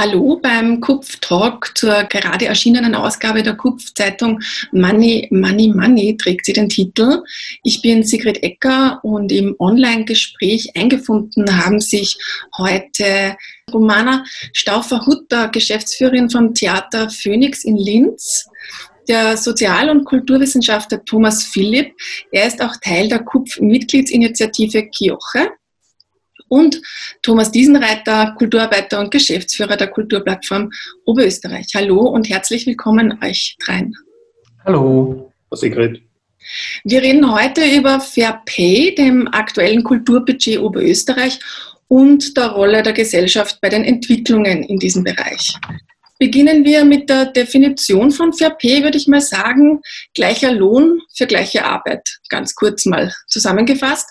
[0.00, 4.38] Hallo beim Kupf-Talk zur gerade erschienenen Ausgabe der Kupf-Zeitung
[4.70, 7.24] Money, Money, Money trägt sie den Titel.
[7.64, 12.16] Ich bin Sigrid Ecker und im Online-Gespräch eingefunden haben sich
[12.56, 13.36] heute
[13.72, 14.22] Romana
[14.52, 18.46] Stauffer-Hutter, Geschäftsführerin vom Theater Phoenix in Linz,
[19.08, 21.92] der Sozial- und Kulturwissenschaftler Thomas Philipp.
[22.30, 25.48] Er ist auch Teil der KUPF-Mitgliedsinitiative Kioche
[26.48, 26.80] und
[27.22, 30.70] Thomas Diesenreiter, Kulturarbeiter und Geschäftsführer der Kulturplattform
[31.04, 31.66] Oberösterreich.
[31.74, 33.94] Hallo und herzlich willkommen euch dreien.
[34.64, 35.32] Hallo.
[35.52, 36.02] Sigrid.
[36.84, 41.38] Wir reden heute über Fair Pay, dem aktuellen Kulturbudget Oberösterreich
[41.88, 45.54] und der Rolle der Gesellschaft bei den Entwicklungen in diesem Bereich.
[46.18, 49.80] Beginnen wir mit der Definition von Fair Pay, würde ich mal sagen,
[50.14, 52.18] gleicher Lohn für gleiche Arbeit.
[52.28, 54.10] Ganz kurz mal zusammengefasst.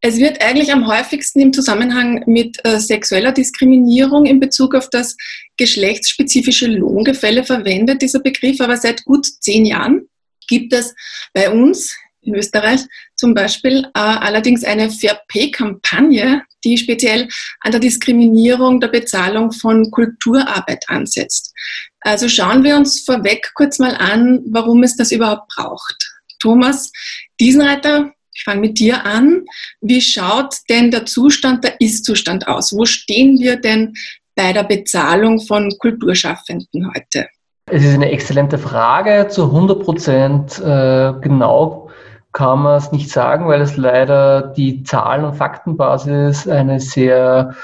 [0.00, 5.16] Es wird eigentlich am häufigsten im Zusammenhang mit äh, sexueller Diskriminierung in Bezug auf das
[5.56, 8.60] geschlechtsspezifische Lohngefälle verwendet, dieser Begriff.
[8.60, 10.08] Aber seit gut zehn Jahren
[10.46, 10.94] gibt es
[11.32, 12.80] bei uns in Österreich
[13.16, 17.28] zum Beispiel äh, allerdings eine Fair Pay-Kampagne, die speziell
[17.60, 21.52] an der Diskriminierung der Bezahlung von Kulturarbeit ansetzt.
[22.00, 26.12] Also schauen wir uns vorweg kurz mal an, warum es das überhaupt braucht.
[26.40, 26.92] Thomas
[27.40, 29.44] Diesenreiter, ich fange mit dir an.
[29.80, 32.72] Wie schaut denn der Zustand, der Ist-Zustand aus?
[32.72, 33.94] Wo stehen wir denn
[34.36, 37.26] bei der Bezahlung von Kulturschaffenden heute?
[37.66, 39.26] Es ist eine exzellente Frage.
[39.28, 41.90] Zu 100 Prozent äh, genau
[42.32, 47.56] kann man es nicht sagen, weil es leider die Zahlen- und Faktenbasis eine sehr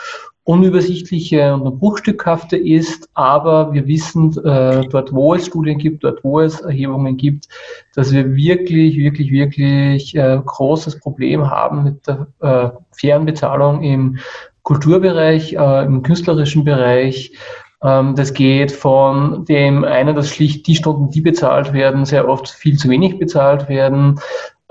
[0.44, 6.40] unübersichtliche und bruchstückhafte ist, aber wir wissen äh, dort, wo es Studien gibt, dort, wo
[6.40, 7.48] es Erhebungen gibt,
[7.94, 14.18] dass wir wirklich, wirklich, wirklich äh, großes Problem haben mit der äh, fairen Bezahlung im
[14.62, 17.32] Kulturbereich, äh, im künstlerischen Bereich.
[17.82, 22.50] Ähm, das geht von dem einen, dass schlicht die Stunden, die bezahlt werden, sehr oft
[22.50, 24.20] viel zu wenig bezahlt werden,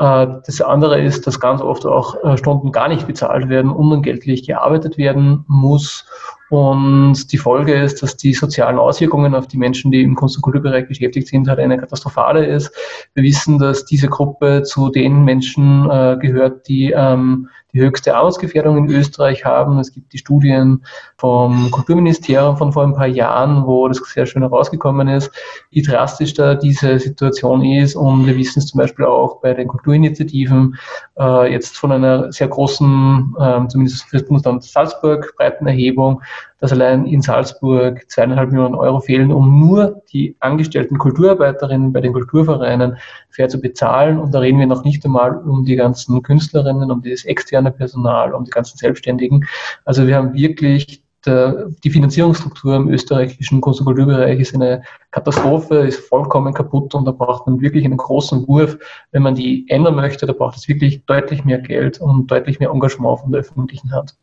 [0.03, 4.97] das andere ist, dass ganz oft auch äh, Stunden gar nicht bezahlt werden, unentgeltlich gearbeitet
[4.97, 6.05] werden muss.
[6.53, 10.43] Und die Folge ist, dass die sozialen Auswirkungen auf die Menschen, die im Kunst- und
[10.43, 12.71] Kulturbereich beschäftigt sind, halt eine katastrophale ist.
[13.15, 18.77] Wir wissen, dass diese Gruppe zu den Menschen äh, gehört, die ähm, die höchste Armutsgefährdung
[18.77, 19.79] in Österreich haben.
[19.79, 20.85] Es gibt die Studien
[21.17, 25.31] vom Kulturministerium von vor ein paar Jahren, wo das sehr schön herausgekommen ist,
[25.71, 27.95] wie drastisch da diese Situation ist.
[27.95, 30.77] Und wir wissen es zum Beispiel auch bei den Kulturinitiativen,
[31.19, 36.21] äh, jetzt von einer sehr großen, äh, zumindest für das Bundesland Salzburg, breiten Erhebung,
[36.59, 42.13] dass allein in Salzburg zweieinhalb Millionen Euro fehlen, um nur die angestellten Kulturarbeiterinnen bei den
[42.13, 42.97] Kulturvereinen
[43.29, 44.19] fair zu bezahlen.
[44.19, 48.33] Und da reden wir noch nicht einmal um die ganzen Künstlerinnen, um das externe Personal,
[48.33, 49.45] um die ganzen Selbstständigen.
[49.85, 56.07] Also wir haben wirklich die Finanzierungsstruktur im österreichischen Kunst- und Kulturbereich ist eine Katastrophe, ist
[56.07, 58.77] vollkommen kaputt und da braucht man wirklich einen großen Wurf.
[59.11, 62.71] Wenn man die ändern möchte, da braucht es wirklich deutlich mehr Geld und deutlich mehr
[62.71, 64.15] Engagement von der öffentlichen Hand.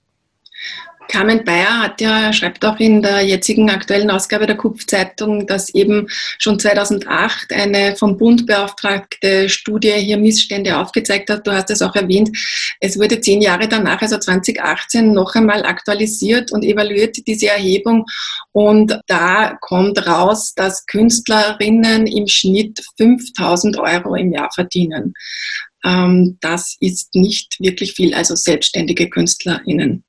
[1.11, 6.07] Carmen Bayer hat ja, schreibt auch in der jetzigen aktuellen Ausgabe der Kupf-Zeitung, dass eben
[6.39, 11.45] schon 2008 eine vom Bund beauftragte Studie hier Missstände aufgezeigt hat.
[11.45, 12.31] Du hast es auch erwähnt.
[12.79, 18.07] Es wurde zehn Jahre danach, also 2018, noch einmal aktualisiert und evaluiert diese Erhebung.
[18.53, 25.15] Und da kommt raus, dass Künstlerinnen im Schnitt 5000 Euro im Jahr verdienen.
[25.85, 30.05] Ähm, das ist nicht wirklich viel, also selbstständige KünstlerInnen.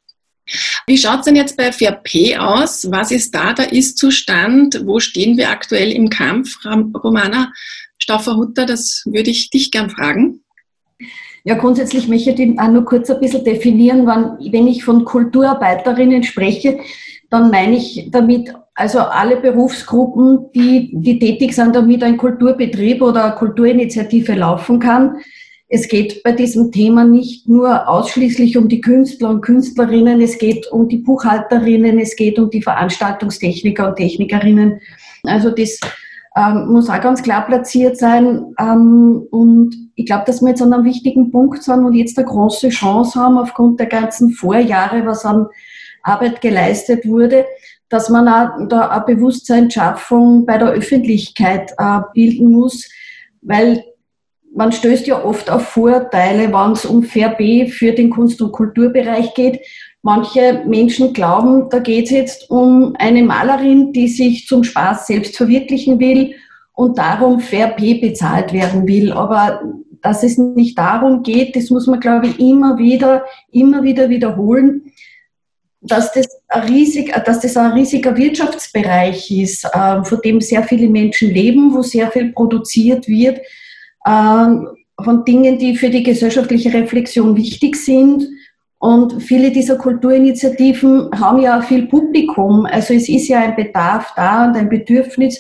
[0.88, 2.90] Wie schaut es denn jetzt bei FAP aus?
[2.92, 4.82] Was ist da der Ist-Zustand?
[4.86, 6.58] Wo stehen wir aktuell im Kampf?
[6.66, 7.52] Romana
[7.98, 10.42] Stauffer-Hutter, das würde ich dich gern fragen.
[11.44, 16.24] Ja, grundsätzlich möchte ich auch nur kurz ein bisschen definieren, wann, wenn ich von Kulturarbeiterinnen
[16.24, 16.80] spreche,
[17.30, 23.26] dann meine ich damit also alle Berufsgruppen, die, die tätig sind, damit ein Kulturbetrieb oder
[23.26, 25.18] eine Kulturinitiative laufen kann
[25.74, 30.70] es geht bei diesem Thema nicht nur ausschließlich um die Künstler und Künstlerinnen, es geht
[30.70, 34.82] um die Buchhalterinnen, es geht um die Veranstaltungstechniker und Technikerinnen.
[35.24, 35.80] Also das
[36.36, 38.54] ähm, muss auch ganz klar platziert sein.
[38.60, 42.28] Ähm, und ich glaube, dass wir jetzt an einem wichtigen Punkt sind und jetzt eine
[42.28, 45.48] große Chance haben, aufgrund der ganzen Vorjahre, was an
[46.04, 47.46] Arbeit geleistet wurde,
[47.88, 52.90] dass man auch, da eine Bewusstseinsschaffung bei der Öffentlichkeit äh, bilden muss,
[53.42, 53.86] weil
[54.54, 58.52] man stößt ja oft auf Vorteile, wenn es um Fair B für den Kunst- und
[58.52, 59.62] Kulturbereich geht.
[60.02, 65.38] Manche Menschen glauben, da geht es jetzt um eine Malerin, die sich zum Spaß selbst
[65.38, 66.34] verwirklichen will
[66.74, 69.12] und darum Fair Pay bezahlt werden will.
[69.12, 69.62] Aber
[70.02, 74.92] dass es nicht darum geht, das muss man, glaube ich, immer wieder, immer wieder wiederholen,
[75.82, 80.90] dass das ein, riesig, dass das ein riesiger Wirtschaftsbereich ist, äh, von dem sehr viele
[80.90, 83.40] Menschen leben, wo sehr viel produziert wird,
[84.04, 88.28] von Dingen, die für die gesellschaftliche Reflexion wichtig sind
[88.82, 92.66] und viele dieser Kulturinitiativen haben ja viel Publikum.
[92.66, 95.40] Also es ist ja ein Bedarf da und ein Bedürfnis.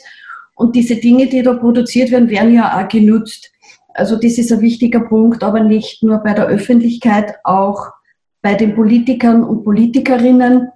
[0.53, 3.51] Und diese Dinge, die da produziert werden, werden ja auch genutzt.
[3.95, 7.87] Also das ist ein wichtiger Punkt, aber nicht nur bei der Öffentlichkeit, auch
[8.43, 10.69] bei den Politikern und Politikerinnen.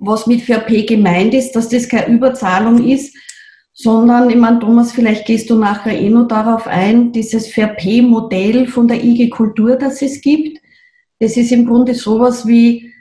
[0.00, 3.14] Was mit VP gemeint ist, dass das keine Überzahlung ist,
[3.72, 8.88] sondern, ich meine, Thomas, vielleicht gehst du nachher eh noch darauf ein, dieses VP-Modell von
[8.88, 10.60] der IG Kultur, das es gibt
[11.20, 12.92] das ist im Grunde sowas wie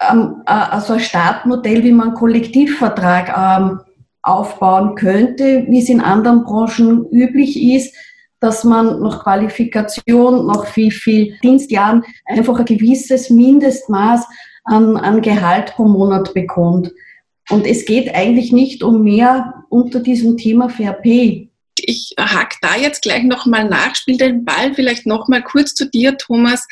[0.00, 3.80] ähm, also ein Startmodell, wie man einen Kollektivvertrag ähm,
[4.22, 7.94] aufbauen könnte, wie es in anderen Branchen üblich ist,
[8.40, 14.26] dass man nach Qualifikation, nach wie viel Dienstjahren einfach ein gewisses Mindestmaß
[14.64, 16.90] an, an Gehalt pro Monat bekommt.
[17.50, 21.50] Und es geht eigentlich nicht um mehr unter diesem Thema Fair Pay
[21.86, 26.16] ich hack da jetzt gleich nochmal nach, spiele den Ball vielleicht nochmal kurz zu dir,
[26.16, 26.66] Thomas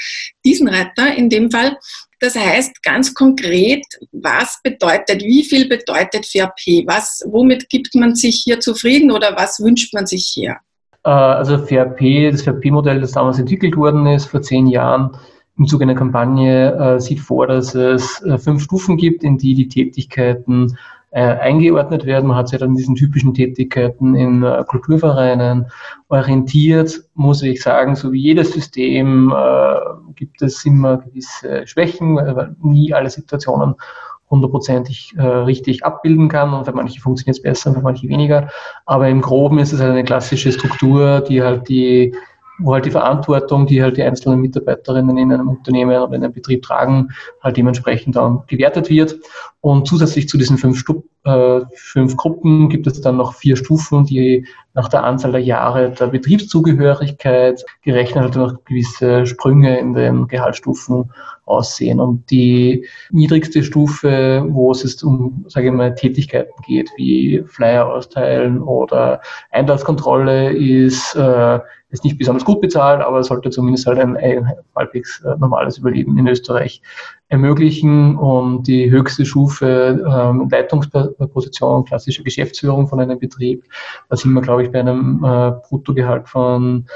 [0.45, 1.77] Diesenreiter in dem Fall.
[2.21, 6.85] Das heißt ganz konkret, was bedeutet, wie viel bedeutet FairP?
[6.87, 10.57] Was, womit gibt man sich hier zufrieden oder was wünscht man sich hier?
[11.05, 15.17] Äh, also FairP, das FairP-Modell, das damals entwickelt worden ist, vor zehn Jahren,
[15.59, 19.55] im Zuge einer Kampagne, äh, sieht vor, dass es äh, fünf Stufen gibt, in die
[19.55, 20.77] die Tätigkeiten
[21.11, 22.27] äh, eingeordnet werden.
[22.27, 25.67] Man hat sich dann diesen typischen Tätigkeiten in äh, Kulturvereinen
[26.09, 29.77] orientiert, muss ich sagen, so wie jedes System äh,
[30.15, 33.75] gibt es immer gewisse Schwächen, weil nie alle Situationen
[34.31, 38.49] hundertprozentig äh, richtig abbilden kann und für manche funktioniert es besser und für manche weniger.
[38.85, 42.15] Aber im Groben ist es halt eine klassische Struktur, die halt die
[42.59, 46.33] wo halt die Verantwortung, die halt die einzelnen Mitarbeiterinnen in einem Unternehmen oder in einem
[46.33, 49.17] Betrieb tragen, halt dementsprechend dann gewertet wird.
[49.69, 54.07] Und zusätzlich zu diesen fünf, Stu äh, fünf Gruppen gibt es dann noch vier Stufen,
[54.07, 60.27] die nach der Anzahl der Jahre der Betriebszugehörigkeit gerechnet halt noch gewisse Sprünge in den
[60.27, 61.13] Gehaltsstufen
[61.45, 62.01] aussehen.
[62.01, 67.93] Und die niedrigste Stufe, wo es jetzt um, sage ich mal, Tätigkeiten geht, wie Flyer
[67.93, 69.21] austeilen oder
[69.51, 71.59] Einlasskontrolle, ist äh,
[71.91, 76.19] ist nicht besonders gut bezahlt, aber sollte zumindest halt ein, ein halbwegs äh, normales Überleben
[76.19, 76.83] in Österreich
[77.29, 78.17] ermöglichen.
[78.17, 83.65] Und die höchste Stufe ähm, Leitungsposition, klassische Geschäftsführung von einem Betrieb,
[84.09, 86.87] da sind wir, glaube ich, bei einem äh, Bruttogehalt von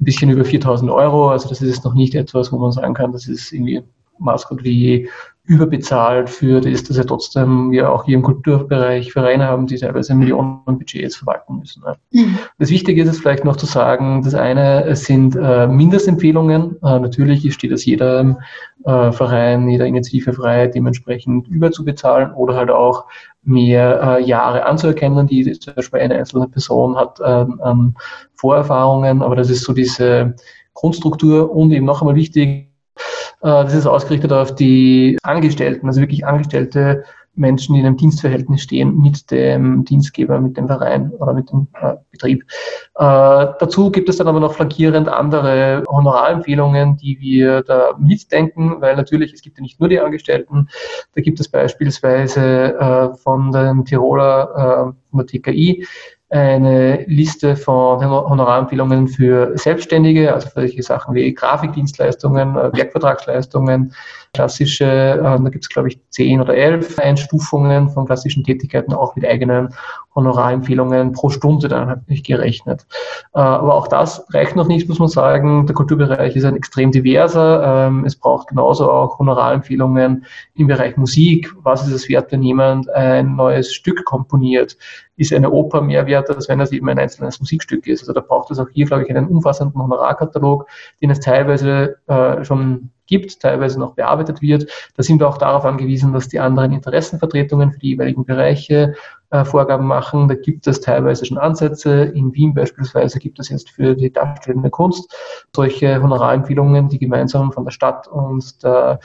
[0.00, 1.30] ein bisschen über 4000 Euro.
[1.30, 3.82] Also das ist jetzt noch nicht etwas, wo man sagen kann, das ist irgendwie
[4.20, 5.08] Maßgott wie
[5.50, 10.14] überbezahlt für das, dass ja trotzdem wir auch hier im Kulturbereich Vereine haben, die teilweise
[10.14, 11.82] Millionen Budgets verwalten müssen.
[12.12, 12.38] Mhm.
[12.58, 16.76] Das Wichtige ist es vielleicht noch zu sagen, das eine sind äh, Mindestempfehlungen.
[16.84, 18.36] Äh, natürlich steht es jedem
[18.84, 23.06] äh, Verein, jeder Initiative frei, dementsprechend überzubezahlen oder halt auch
[23.42, 27.96] mehr äh, Jahre anzuerkennen, die zum Beispiel eine einzelne Person hat ähm,
[28.34, 30.36] Vorerfahrungen, aber das ist so diese
[30.74, 32.69] Grundstruktur und eben noch einmal wichtig,
[33.40, 37.04] das ist ausgerichtet auf die Angestellten, also wirklich angestellte
[37.34, 41.68] Menschen, die in einem Dienstverhältnis stehen mit dem Dienstgeber, mit dem Verein oder mit dem
[41.80, 42.44] äh, Betrieb.
[42.96, 48.96] Äh, dazu gibt es dann aber noch flankierend andere Honorarempfehlungen, die wir da mitdenken, weil
[48.96, 50.68] natürlich es gibt ja nicht nur die Angestellten.
[51.14, 55.86] Da gibt es beispielsweise äh, von den Tiroler, äh, von der TKI,
[56.30, 63.92] eine Liste von Honorarempfehlungen für Selbstständige, also für solche Sachen wie Grafikdienstleistungen, äh, Werkvertragsleistungen,
[64.32, 69.16] klassische, äh, da gibt es glaube ich zehn oder elf Einstufungen von klassischen Tätigkeiten, auch
[69.16, 69.74] mit eigenen
[70.14, 72.86] Honorarempfehlungen pro Stunde dann nicht gerechnet.
[73.34, 75.66] Äh, aber auch das reicht noch nicht, muss man sagen.
[75.66, 77.86] Der Kulturbereich ist ein extrem diverser.
[77.86, 81.52] Ähm, es braucht genauso auch Honorarempfehlungen im Bereich Musik.
[81.62, 84.76] Was ist es wert, wenn jemand ein neues Stück komponiert?
[85.16, 88.00] Ist eine Oper mehr wert, als wenn es eben ein einzelnes Musikstück ist?
[88.02, 90.66] Also da braucht es auch hier, glaube ich, einen umfassenden Honorarkatalog,
[91.02, 94.70] den es teilweise äh, schon gibt, teilweise noch bearbeitet wird.
[94.96, 98.94] Da sind wir auch darauf angewiesen, dass die anderen Interessenvertretungen für die jeweiligen Bereiche
[99.30, 100.28] äh, Vorgaben machen.
[100.28, 102.04] Da gibt es teilweise schon Ansätze.
[102.04, 105.14] In Wien beispielsweise gibt es jetzt für die darstellende Kunst
[105.54, 109.00] solche Honorarempfehlungen, die gemeinsam von der Stadt und der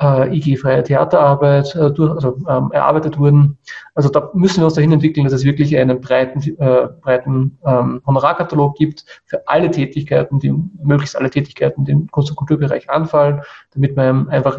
[0.00, 3.58] äh, IG Freie Theaterarbeit äh, durch, also, ähm, erarbeitet wurden.
[3.94, 8.02] Also da müssen wir uns dahin entwickeln, dass es wirklich einen breiten, äh, breiten ähm,
[8.06, 13.42] Honorarkatalog gibt für alle Tätigkeiten, die möglichst alle Tätigkeiten, die im Kunst- und Kulturbereich anfallen,
[13.72, 14.58] damit man einfach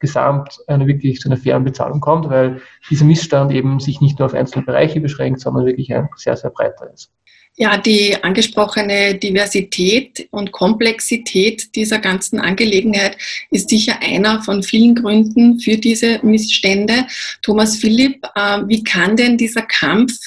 [0.00, 2.60] gesamt eine wirklich zu einer fairen Bezahlung kommt, weil
[2.90, 6.50] dieser Missstand eben sich nicht nur auf einzelne Bereiche beschränkt, sondern wirklich ein sehr, sehr
[6.50, 7.12] breiter ist.
[7.56, 13.18] Ja, die angesprochene Diversität und Komplexität dieser ganzen Angelegenheit
[13.50, 17.06] ist sicher einer von vielen Gründen für diese Missstände.
[17.42, 20.18] Thomas Philipp, äh, wie kann denn dieser Kampf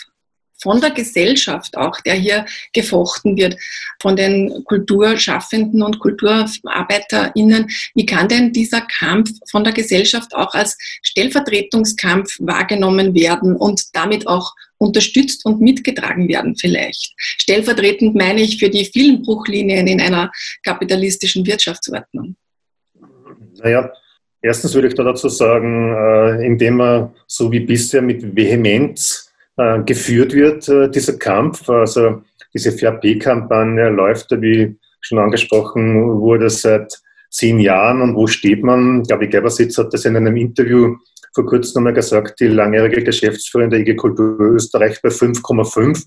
[0.61, 3.55] von der Gesellschaft auch, der hier gefochten wird,
[4.01, 7.69] von den Kulturschaffenden und KulturarbeiterInnen.
[7.93, 14.25] Wie kann denn dieser Kampf von der Gesellschaft auch als Stellvertretungskampf wahrgenommen werden und damit
[14.27, 14.53] auch
[14.85, 17.13] unterstützt und mitgetragen werden vielleicht?
[17.17, 20.31] Stellvertretend meine ich für die vielen Bruchlinien in einer
[20.63, 22.35] kapitalistischen Wirtschaftsordnung.
[23.57, 23.91] Naja,
[24.41, 29.81] erstens würde ich da dazu sagen, äh, indem man so wie bisher mit Vehemenz äh,
[29.83, 31.69] geführt wird, äh, dieser Kampf.
[31.69, 32.21] Also
[32.53, 36.99] diese FAP-Kampagne läuft, wie schon angesprochen wurde, seit
[37.29, 38.01] zehn Jahren.
[38.01, 39.03] Und wo steht man?
[39.03, 40.95] Gabi Gebersitz hat das in einem Interview
[41.35, 46.05] vor kurzem nochmal gesagt, die langjährige Geschäftsführerin der IG Kultur Österreich bei 5,5,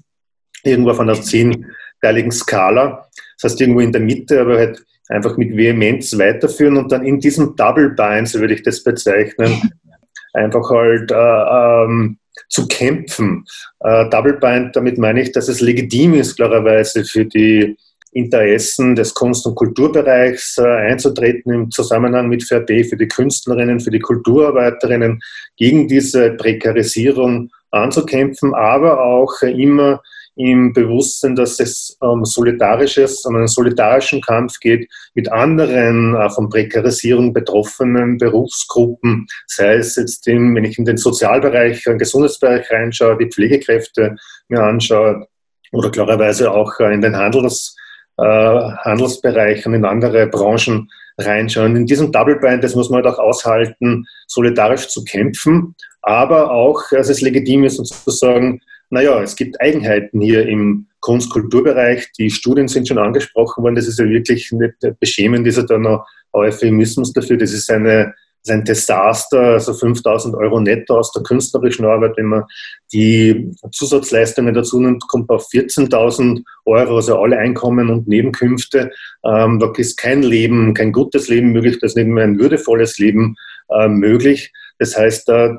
[0.65, 3.07] irgendwo auf einer zehnteiligen Skala.
[3.41, 7.21] Das heißt, irgendwo in der Mitte, aber halt einfach mit Vehemenz weiterführen und dann in
[7.21, 9.71] diesem Double Bind, so würde ich das bezeichnen,
[10.33, 12.19] einfach halt äh, ähm,
[12.49, 13.45] zu kämpfen.
[13.81, 17.77] Äh, Double Bind, damit meine ich, dass es legitim ist, klarerweise für die
[18.19, 23.91] Interessen des Kunst- und Kulturbereichs äh, einzutreten im Zusammenhang mit FRB für die Künstlerinnen, für
[23.91, 25.21] die Kulturarbeiterinnen,
[25.57, 30.03] gegen diese Prekarisierung anzukämpfen, aber auch immer
[30.39, 36.49] im Bewusstsein, dass es um solidarisches, um einen solidarischen Kampf geht mit anderen äh, von
[36.49, 42.71] Prekarisierung betroffenen Berufsgruppen, sei es jetzt, im, wenn ich in den Sozialbereich, in den Gesundheitsbereich
[42.71, 44.15] reinschaue, die Pflegekräfte
[44.49, 45.27] mir anschaue
[45.73, 47.77] oder klarerweise auch äh, in den Handels,
[48.19, 51.77] äh, Handelsbereich und in andere Branchen reinschauen.
[51.77, 56.83] In diesem Double Bind, das muss man halt auch aushalten, solidarisch zu kämpfen, aber auch,
[56.91, 58.61] dass es legitim ist, sozusagen,
[58.91, 62.13] naja, es gibt Eigenheiten hier im Kunst-Kulturbereich.
[62.19, 63.75] Die Studien sind schon angesprochen worden.
[63.75, 67.37] Das ist ja wirklich nicht beschämend, ja da noch Euphemismus dafür.
[67.37, 68.15] Das ist eine
[68.49, 72.17] ist ein Desaster, also 5000 Euro netto aus der künstlerischen Arbeit.
[72.17, 72.45] Wenn man
[72.93, 78.91] die Zusatzleistungen dazu nimmt, kommt man auf 14.000 Euro, also alle Einkommen und Nebenkünfte.
[79.25, 82.99] Ähm, da ist kein Leben, kein gutes Leben möglich, da ist nicht mehr ein würdevolles
[82.99, 83.37] Leben
[83.71, 84.53] äh, möglich.
[84.79, 85.55] Das heißt, äh,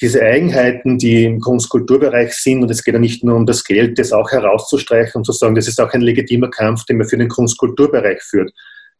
[0.00, 3.98] diese Eigenheiten, die im Kunst-Kulturbereich sind, und es geht ja nicht nur um das Geld,
[3.98, 7.16] das auch herauszustreichen und zu sagen, das ist auch ein legitimer Kampf, den man für
[7.16, 8.52] den Kunst-Kulturbereich führt.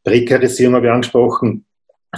[0.04, 1.64] Prekarisierung habe ich angesprochen,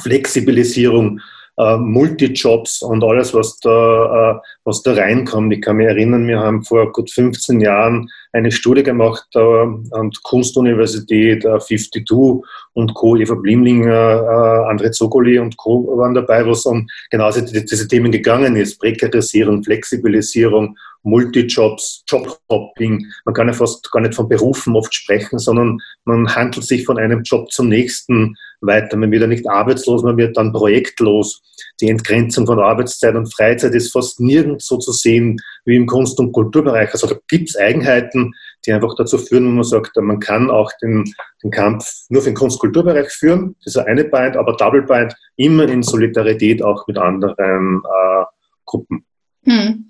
[0.00, 1.20] Flexibilisierung,
[1.58, 5.52] äh, Multijobs und alles, was da, äh, was da reinkommt.
[5.52, 10.10] Ich kann mich erinnern, wir haben vor gut 15 Jahren eine Studie gemacht äh, an
[10.10, 15.96] der Kunstuniversität, äh, 52 und Co., Eva Blimlinger, äh, André Zogoli und Co.
[15.96, 18.78] waren dabei, wo es um genau diese, Themen gegangen ist.
[18.78, 20.76] Prekarisierung, Flexibilisierung,
[21.06, 23.06] Multijobs, Jobhopping.
[23.24, 26.98] Man kann ja fast gar nicht von Berufen oft sprechen, sondern man handelt sich von
[26.98, 28.96] einem Job zum nächsten weiter.
[28.96, 31.42] Man wird ja nicht arbeitslos, man wird dann projektlos.
[31.80, 36.18] Die Entgrenzung von Arbeitszeit und Freizeit ist fast nirgends so zu sehen wie im Kunst-
[36.18, 36.92] und Kulturbereich.
[36.92, 38.34] Also da gibt es Eigenheiten,
[38.66, 41.04] die einfach dazu führen, wo man sagt, man kann auch den,
[41.42, 43.54] den Kampf nur für den Kunst- und Kulturbereich führen.
[43.64, 48.24] Das ist eine Bind, aber Double Bind immer in Solidarität auch mit anderen äh,
[48.64, 49.04] Gruppen.
[49.46, 49.86] Hm.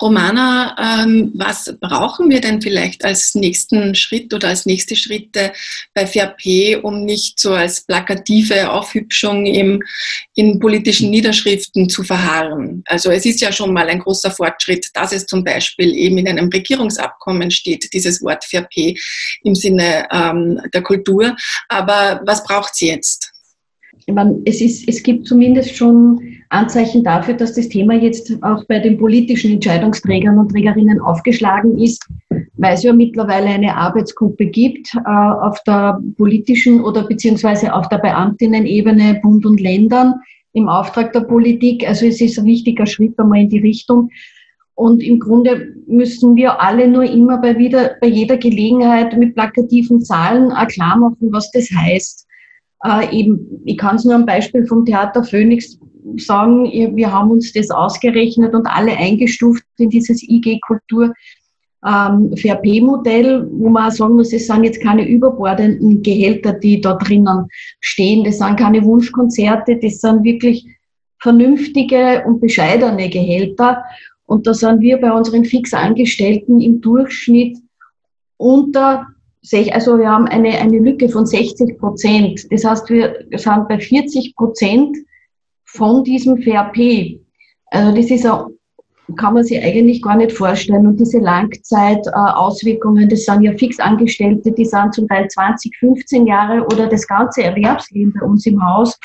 [0.00, 5.52] Romana, ähm, was brauchen wir denn vielleicht als nächsten Schritt oder als nächste Schritte
[5.94, 9.82] bei FAP, um nicht so als plakative Aufhübschung im,
[10.34, 12.82] in politischen Niederschriften zu verharren?
[12.86, 16.28] Also es ist ja schon mal ein großer Fortschritt, dass es zum Beispiel eben in
[16.28, 18.94] einem Regierungsabkommen steht, dieses Wort FAP
[19.42, 21.36] im Sinne ähm, der Kultur.
[21.68, 23.32] Aber was braucht es jetzt?
[24.06, 28.78] Meine, es, ist, es gibt zumindest schon Anzeichen dafür, dass das Thema jetzt auch bei
[28.78, 32.06] den politischen Entscheidungsträgern und Trägerinnen aufgeschlagen ist,
[32.54, 37.98] weil es ja mittlerweile eine Arbeitsgruppe gibt äh, auf der politischen oder beziehungsweise auf der
[37.98, 40.14] Beamtinnen-Ebene Bund und Ländern
[40.54, 41.86] im Auftrag der Politik.
[41.86, 44.10] Also es ist ein wichtiger Schritt einmal in die Richtung.
[44.74, 50.00] Und im Grunde müssen wir alle nur immer bei, wieder, bei jeder Gelegenheit mit plakativen
[50.00, 52.26] Zahlen klar machen, was das heißt.
[52.84, 55.78] Äh, eben, ich kann es nur am Beispiel vom Theater Phoenix
[56.16, 56.64] sagen,
[56.96, 61.12] wir haben uns das ausgerechnet und alle eingestuft in dieses IG-Kultur.
[61.86, 67.46] Ähm, VRP-Modell, wo man sagen muss, es sind jetzt keine überbordenden Gehälter, die da drinnen
[67.80, 68.24] stehen.
[68.24, 70.66] Das sind keine Wunschkonzerte, das sind wirklich
[71.20, 73.84] vernünftige und bescheidene Gehälter.
[74.26, 77.58] Und da sind wir bei unseren Fixangestellten im Durchschnitt
[78.36, 79.06] unter,
[79.70, 82.46] also wir haben eine, eine Lücke von 60 Prozent.
[82.52, 84.96] Das heißt, wir sind bei 40 Prozent
[85.68, 87.20] von diesem VRP.
[87.70, 88.58] Also das ist ein
[89.16, 90.86] kann man sich eigentlich gar nicht vorstellen.
[90.86, 96.86] Und diese Langzeitauswirkungen, das sind ja Fixangestellte, die sind zum Teil 20, 15 Jahre oder
[96.86, 98.98] das ganze Erwerbsleben bei uns im Haus,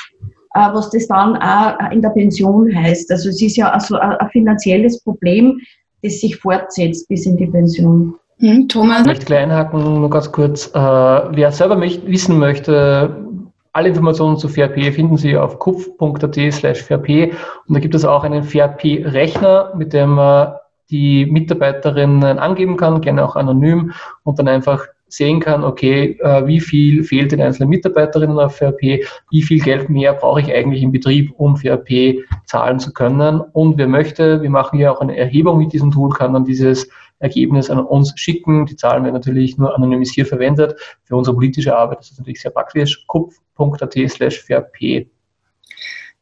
[0.55, 3.12] äh, was das dann auch in der Pension heißt.
[3.12, 5.60] Also es ist ja also ein finanzielles Problem,
[6.01, 8.15] das sich fortsetzt bis in die Pension.
[8.39, 9.01] Hm, Thomas?
[9.01, 10.67] Ich möchte klein haken, nur ganz kurz.
[10.67, 13.25] Äh, wer selber wissen möchte,
[13.74, 17.34] alle Informationen zu FAP finden Sie auf kupf.at slash FAP
[17.68, 20.53] und da gibt es auch einen FAP-Rechner, mit dem man
[20.92, 26.60] die Mitarbeiterinnen angeben kann, gerne auch anonym und dann einfach sehen kann, okay, äh, wie
[26.60, 28.82] viel fehlt den einzelnen Mitarbeiterinnen auf FAP,
[29.30, 33.39] wie viel Geld mehr brauche ich eigentlich im Betrieb, um FAP zahlen zu können.
[33.39, 36.89] Und wer möchte, wir machen ja auch eine Erhebung mit diesem Tool, kann dann dieses
[37.20, 38.65] Ergebnis an uns schicken.
[38.65, 40.75] Die Zahlen werden natürlich nur anonymisiert verwendet.
[41.03, 43.05] Für unsere politische Arbeit das ist natürlich sehr praktisch.
[43.08, 45.08] kupf.at slash VRP.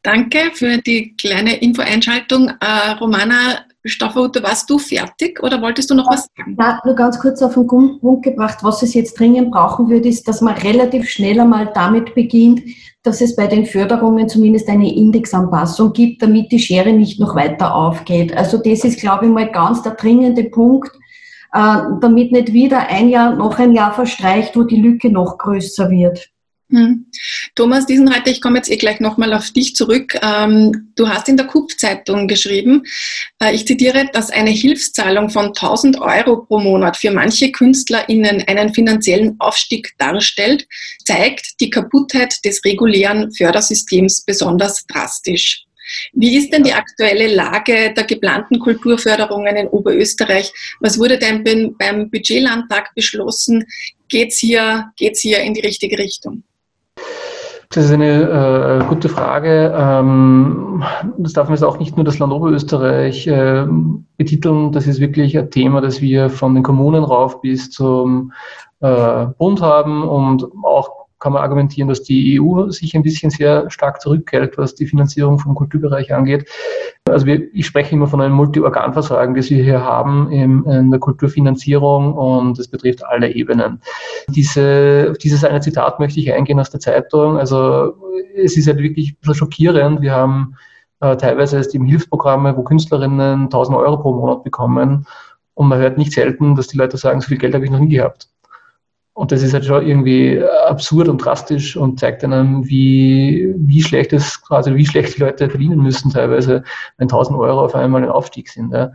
[0.04, 2.50] Danke für die kleine Infoeinschaltung.
[2.60, 6.56] Äh, Romana Stofferhuter, warst du fertig oder wolltest du noch was sagen?
[6.60, 8.60] Ja, nur ganz kurz auf den Punkt gebracht.
[8.62, 12.62] Was es jetzt dringend brauchen würde, ist, dass man relativ schnell einmal damit beginnt,
[13.04, 17.74] dass es bei den Förderungen zumindest eine Indexanpassung gibt, damit die Schere nicht noch weiter
[17.74, 18.36] aufgeht.
[18.36, 20.92] Also das ist, glaube ich, mal ganz der dringende Punkt,
[21.54, 25.90] äh, damit nicht wieder ein Jahr, noch ein Jahr verstreicht, wo die Lücke noch größer
[25.90, 26.30] wird.
[26.72, 27.06] Hm.
[27.56, 30.18] Thomas Diesenreiter, ich komme jetzt eh gleich nochmal auf dich zurück.
[30.22, 32.84] Ähm, du hast in der KUP-Zeitung geschrieben,
[33.44, 38.74] äh, ich zitiere, dass eine Hilfszahlung von 1000 Euro pro Monat für manche KünstlerInnen einen
[38.74, 40.66] finanziellen Aufstieg darstellt,
[41.04, 45.66] zeigt die Kaputtheit des regulären Fördersystems besonders drastisch.
[46.14, 50.54] Wie ist denn die aktuelle Lage der geplanten Kulturförderungen in Oberösterreich?
[50.80, 51.44] Was wurde denn
[51.78, 53.66] beim Budgetlandtag beschlossen?
[54.08, 56.44] Geht es hier, geht's hier in die richtige Richtung?
[57.74, 59.74] Das ist eine äh, gute Frage.
[59.74, 60.84] Ähm,
[61.18, 63.66] das darf man jetzt auch nicht nur das Land Oberösterreich äh,
[64.18, 64.74] betiteln.
[64.74, 68.34] Das ist wirklich ein Thema, das wir von den Kommunen rauf bis zum
[68.82, 73.70] äh, Bund haben und auch kann man argumentieren, dass die EU sich ein bisschen sehr
[73.70, 76.50] stark zurückhält, was die Finanzierung vom Kulturbereich angeht.
[77.08, 81.00] Also wir, ich spreche immer von einem Multi-Organ-Versagen, das wir hier haben in, in der
[81.00, 83.82] Kulturfinanzierung und es betrifft alle Ebenen.
[84.28, 87.38] Diese, dieses eine Zitat möchte ich eingehen aus der Zeitung.
[87.38, 87.94] Also
[88.36, 90.02] es ist halt wirklich schockierend.
[90.02, 90.56] Wir haben
[91.00, 95.06] äh, teilweise erst eben Hilfsprogramme, wo Künstlerinnen 1000 Euro pro Monat bekommen
[95.54, 97.80] und man hört nicht selten, dass die Leute sagen, so viel Geld habe ich noch
[97.80, 98.28] nie gehabt.
[99.14, 104.14] Und das ist halt schon irgendwie absurd und drastisch und zeigt einem, wie, wie schlecht
[104.14, 106.64] es quasi, wie schlecht die Leute verdienen müssen teilweise,
[106.98, 108.74] wenn 1000 Euro auf einmal ein Aufstieg sind.
[108.74, 108.94] Ja.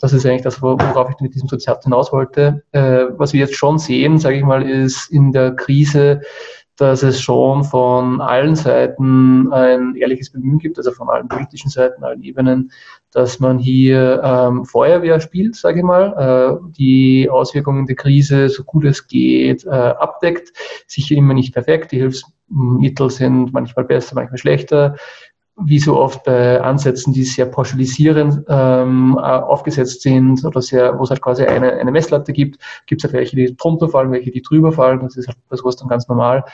[0.00, 2.62] Das ist eigentlich das, worauf ich mit diesem Sozial hinaus wollte.
[2.72, 6.20] Äh, was wir jetzt schon sehen, sage ich mal, ist in der Krise,
[6.76, 12.04] dass es schon von allen Seiten ein ehrliches Bemühen gibt, also von allen politischen Seiten,
[12.04, 12.70] allen Ebenen,
[13.12, 18.64] dass man hier ähm, Feuerwehr spielt, sage ich mal, äh, die Auswirkungen der Krise so
[18.64, 20.52] gut es geht äh, abdeckt.
[20.86, 24.96] Sicher immer nicht perfekt, die Hilfsmittel sind manchmal besser, manchmal schlechter.
[25.60, 31.10] Wie so oft bei Ansätzen, die sehr pauschalisierend ähm, aufgesetzt sind oder sehr, wo es
[31.10, 34.42] halt quasi eine, eine Messlatte gibt, gibt es halt welche, die drunter fallen, welche, die
[34.42, 35.00] drüber fallen.
[35.00, 36.44] Das ist halt bei sowas dann ganz normal.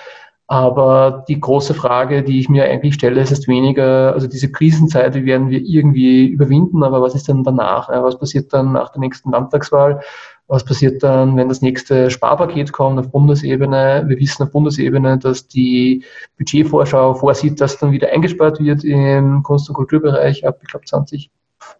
[0.46, 5.14] Aber die große Frage, die ich mir eigentlich stelle, ist jetzt weniger, also diese Krisenzeit,
[5.14, 7.88] werden wir irgendwie überwinden, aber was ist denn danach?
[7.88, 10.02] Was passiert dann nach der nächsten Landtagswahl?
[10.46, 14.04] Was passiert dann, wenn das nächste Sparpaket kommt auf Bundesebene?
[14.06, 16.04] Wir wissen auf Bundesebene, dass die
[16.36, 21.30] Budgetvorschau vorsieht, dass dann wieder eingespart wird im Kunst- und Kulturbereich ab, ich glaube, 20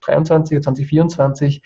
[0.02, 1.62] 2023, 2024.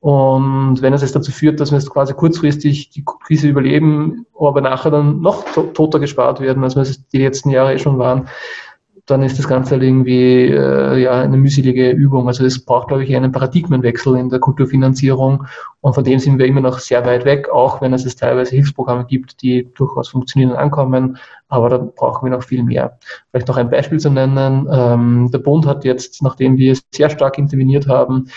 [0.00, 4.60] Und wenn es jetzt dazu führt, dass wir jetzt quasi kurzfristig die Krise überleben, aber
[4.60, 8.28] nachher dann noch toter gespart werden, als wir es die letzten Jahre eh schon waren,
[9.10, 12.28] dann ist das Ganze halt irgendwie äh, ja, eine mühselige Übung.
[12.28, 15.46] Also es braucht, glaube ich, einen Paradigmenwechsel in der Kulturfinanzierung
[15.80, 19.06] und von dem sind wir immer noch sehr weit weg, auch wenn es teilweise Hilfsprogramme
[19.06, 21.18] gibt, die durchaus funktionieren und ankommen,
[21.50, 22.98] aber da brauchen wir noch viel mehr.
[23.30, 24.68] Vielleicht noch ein Beispiel zu nennen.
[24.70, 28.30] Ähm, der Bund hat jetzt, nachdem wir sehr stark interveniert haben,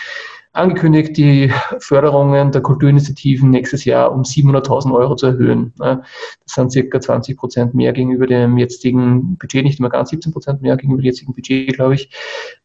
[0.52, 5.72] angekündigt, die Förderungen der Kulturinitiativen nächstes Jahr um 700.000 Euro zu erhöhen.
[5.78, 5.98] Das
[6.46, 10.76] sind circa 20 Prozent mehr gegenüber dem jetzigen Budget, nicht immer ganz 17 Prozent mehr
[10.76, 12.10] gegenüber dem jetzigen Budget, glaube ich.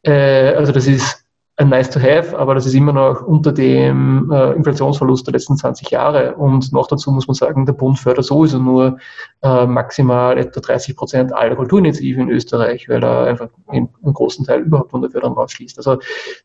[0.04, 1.26] Äh, also das ist
[1.60, 5.58] ein nice to have, aber das ist immer noch unter dem äh, Inflationsverlust der letzten
[5.58, 6.36] 20 Jahre.
[6.36, 8.98] Und noch dazu muss man sagen, der Bund fördert sowieso nur
[9.42, 14.62] äh, maximal etwa 30 Prozent aller Kulturinitiativen in Österreich, weil er einfach einen, großen Teil
[14.62, 15.78] überhaupt von der Förderung rausschließt.
[15.78, 15.98] Also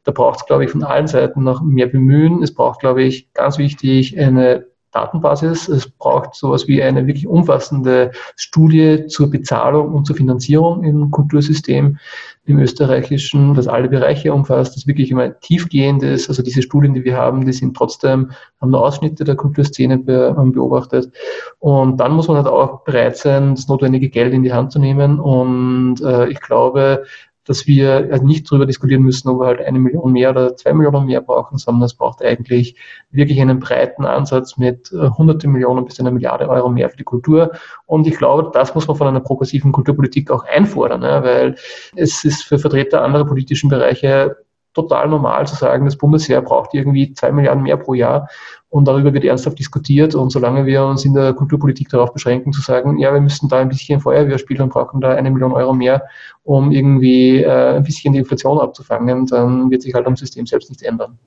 [0.03, 2.43] da braucht es, glaube ich, von allen Seiten noch mehr Bemühen.
[2.43, 5.69] Es braucht, glaube ich, ganz wichtig, eine Datenbasis.
[5.69, 11.99] Es braucht sowas wie eine wirklich umfassende Studie zur Bezahlung und zur Finanzierung im Kultursystem
[12.47, 16.29] im österreichischen, das alle Bereiche umfasst, das wirklich immer tiefgehend ist.
[16.29, 18.31] Also diese Studien, die wir haben, die sind trotzdem,
[18.61, 21.11] haben nur Ausschnitte der Kulturszene ähm, beobachtet.
[21.59, 24.79] Und dann muss man halt auch bereit sein, das notwendige Geld in die Hand zu
[24.79, 25.19] nehmen.
[25.19, 27.05] Und äh, ich glaube,
[27.45, 30.73] dass wir also nicht darüber diskutieren müssen, ob wir halt eine Million mehr oder zwei
[30.73, 32.77] Millionen mehr brauchen, sondern es braucht eigentlich
[33.11, 37.05] wirklich einen breiten Ansatz mit äh, hunderte Millionen bis einer Milliarde Euro mehr für die
[37.05, 37.53] Kultur.
[37.87, 41.21] Und ich glaube, das muss man von einer progressiven Kulturpolitik auch einfordern, ne?
[41.23, 41.57] weil
[41.97, 44.37] es ist für Vertreter anderer politischen Bereiche
[44.75, 48.29] total normal zu sagen, das Bundesheer braucht irgendwie zwei Milliarden mehr pro Jahr
[48.69, 50.15] und darüber wird ernsthaft diskutiert.
[50.15, 53.61] Und solange wir uns in der Kulturpolitik darauf beschränken, zu sagen, ja, wir müssten da
[53.61, 56.03] ein bisschen Feuerwehr spielen und brauchen da eine Million Euro mehr,
[56.43, 60.71] um irgendwie äh, ein bisschen die Inflation abzufangen, dann wird sich halt am System selbst
[60.71, 61.19] nichts ändern.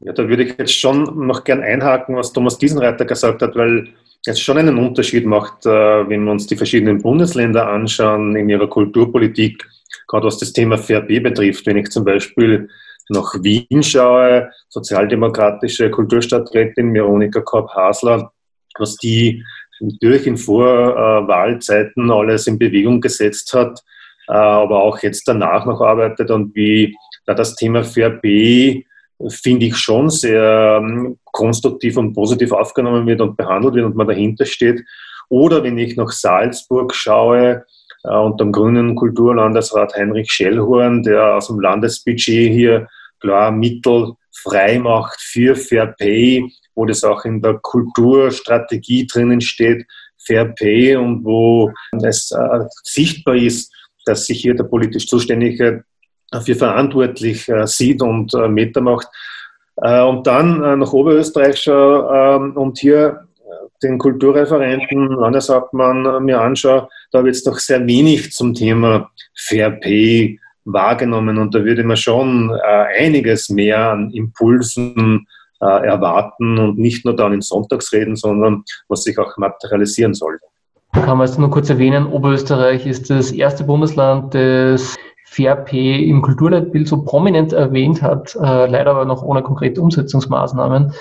[0.00, 3.88] Ja, da würde ich jetzt schon noch gern einhaken, was Thomas Diesenreiter gesagt hat, weil
[4.26, 8.68] es schon einen Unterschied macht, äh, wenn wir uns die verschiedenen Bundesländer anschauen in ihrer
[8.68, 9.66] Kulturpolitik,
[10.08, 11.66] gerade was das Thema FRB betrifft.
[11.66, 12.68] Wenn ich zum Beispiel
[13.08, 18.32] nach Wien schaue, sozialdemokratische Kulturstadträtin Veronika Korb-Hasler,
[18.78, 19.44] was die
[19.80, 23.82] natürlich in Vorwahlzeiten alles in Bewegung gesetzt hat,
[24.28, 28.84] äh, aber auch jetzt danach noch arbeitet und wie da das Thema FRB
[29.28, 34.06] finde ich schon sehr ähm, konstruktiv und positiv aufgenommen wird und behandelt wird und man
[34.06, 34.84] dahinter steht.
[35.28, 37.64] Oder wenn ich nach Salzburg schaue,
[38.06, 42.88] äh, unter dem grünen Kulturlandesrat Heinrich Schellhorn, der aus dem Landesbudget hier
[43.20, 49.86] klar Mittel frei macht für Fair Pay, wo das auch in der Kulturstrategie drinnen steht,
[50.18, 53.72] Fair Pay und wo es äh, sichtbar ist,
[54.04, 55.84] dass sich hier der politisch Zuständige
[56.30, 59.08] dafür verantwortlich äh, sieht und äh, Meter macht.
[59.76, 63.25] Äh, und dann äh, nach Oberösterreich ähm, und hier
[63.82, 70.38] den Kulturreferenten, Landeshauptmann mir anschaue, da wird es doch sehr wenig zum Thema Fair Pay
[70.64, 75.26] wahrgenommen und da würde man schon äh, einiges mehr an Impulsen
[75.60, 80.38] äh, erwarten und nicht nur dann in Sonntagsreden, sondern was sich auch materialisieren soll.
[80.92, 84.96] Kann man es nur kurz erwähnen, Oberösterreich ist das erste Bundesland, das
[85.36, 90.92] FAIRP im Kulturleitbild so prominent erwähnt hat, äh, leider aber noch ohne konkrete Umsetzungsmaßnahmen.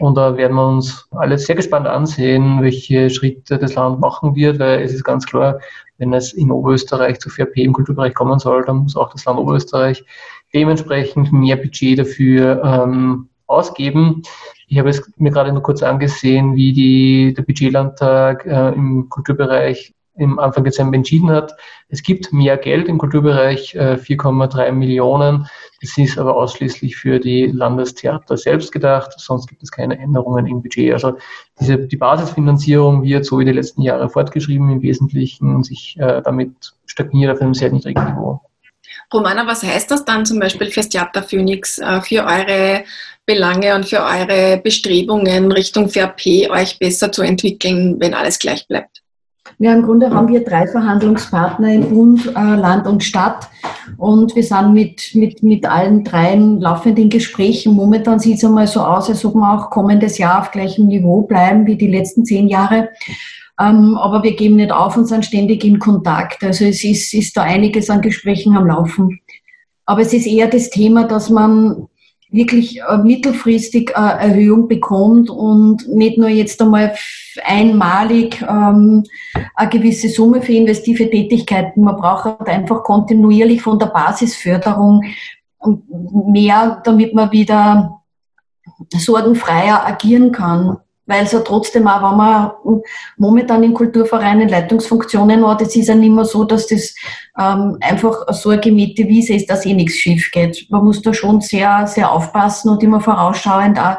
[0.00, 4.58] Und da werden wir uns alle sehr gespannt ansehen, welche Schritte das Land machen wird,
[4.58, 5.60] weil es ist ganz klar,
[5.98, 9.38] wenn es in Oberösterreich zu FAIRP im Kulturbereich kommen soll, dann muss auch das Land
[9.38, 10.04] Oberösterreich
[10.52, 14.22] dementsprechend mehr Budget dafür ähm, ausgeben.
[14.66, 19.94] Ich habe es mir gerade nur kurz angesehen, wie die, der Budgetlandtag äh, im Kulturbereich
[20.16, 21.54] im Anfang Dezember entschieden hat.
[21.88, 25.48] Es gibt mehr Geld im Kulturbereich, 4,3 äh, Millionen.
[25.80, 30.62] Das ist aber ausschließlich für die Landestheater selbst gedacht, sonst gibt es keine Änderungen im
[30.62, 30.92] Budget.
[30.92, 31.18] Also
[31.60, 36.22] diese, die Basisfinanzierung wird so wie die letzten Jahre fortgeschrieben im Wesentlichen und sich äh,
[36.22, 38.40] damit stagniert auf einem sehr niedrigen Niveau.
[39.12, 42.84] Romana, was heißt das dann zum Beispiel fürs Theater Phoenix, äh, für eure
[43.26, 49.03] Belange und für eure Bestrebungen Richtung VRP euch besser zu entwickeln, wenn alles gleich bleibt?
[49.58, 53.48] Ja, im Grunde haben wir drei Verhandlungspartner in Bund, äh, Land und Stadt
[53.98, 57.74] und wir sind mit, mit, mit allen dreien laufend in Gesprächen.
[57.74, 61.22] Momentan sieht es einmal so aus, als ob wir auch kommendes Jahr auf gleichem Niveau
[61.22, 62.88] bleiben wie die letzten zehn Jahre.
[63.60, 66.42] Ähm, aber wir geben nicht auf und sind ständig in Kontakt.
[66.42, 69.20] Also es ist, ist da einiges an Gesprächen am Laufen.
[69.86, 71.88] Aber es ist eher das Thema, dass man
[72.34, 76.94] wirklich äh, mittelfristig äh, Erhöhung bekommt und nicht nur jetzt einmal
[77.44, 79.04] einmalig ähm,
[79.54, 81.82] eine gewisse Summe für investive Tätigkeiten.
[81.82, 85.02] Man braucht halt einfach kontinuierlich von der Basisförderung
[86.32, 88.00] mehr, damit man wieder
[88.92, 92.82] sorgenfreier agieren kann weil es ja trotzdem auch, wenn man
[93.16, 96.94] momentan in Kulturvereinen Leitungsfunktionen hat, es ist ja nicht mehr so, dass das
[97.38, 100.66] ähm, einfach so eine gemähte Wiese ist, dass eh nichts schief geht.
[100.70, 103.96] Man muss da schon sehr, sehr aufpassen und immer vorausschauend auch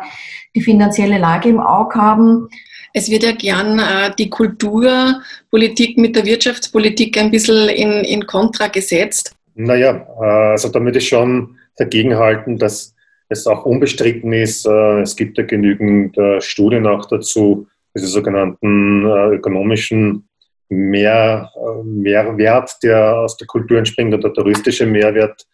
[0.56, 2.50] die finanzielle Lage im Auge haben.
[2.94, 8.68] Es wird ja gern äh, die Kulturpolitik mit der Wirtschaftspolitik ein bisschen in, in Kontra
[8.68, 9.36] gesetzt.
[9.54, 12.95] Naja, äh, also damit ist schon dagegenhalten, dass
[13.30, 19.06] es auch unbestritten ist, äh, es gibt ja genügend äh, Studien auch dazu, diese sogenannten
[19.06, 20.28] äh, ökonomischen
[20.68, 21.52] Mehr,
[21.84, 25.46] Mehrwert, der aus der Kultur entspringt oder der touristische Mehrwert,